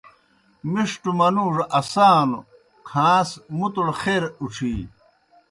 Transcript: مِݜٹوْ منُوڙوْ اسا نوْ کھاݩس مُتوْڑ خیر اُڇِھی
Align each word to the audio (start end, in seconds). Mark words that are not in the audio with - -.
مِݜٹوْ 0.71 1.11
منُوڙوْ 1.19 1.65
اسا 1.79 2.09
نوْ 2.29 2.39
کھاݩس 2.89 3.29
مُتوْڑ 3.57 3.87
خیر 4.01 4.23
اُڇِھی 4.41 4.75